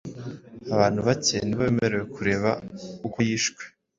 Abantu 0.73 0.99
bake 1.07 1.37
ni 1.43 1.53
bo 1.57 1.61
bemerewe 1.67 2.03
kureba 2.15 2.51
uko 3.07 3.17
yishwe 3.27 3.63